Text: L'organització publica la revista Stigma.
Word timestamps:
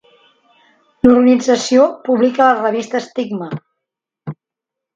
L'organització 1.07 1.85
publica 2.09 2.49
la 2.49 2.57
revista 2.65 3.05
Stigma. 3.11 3.53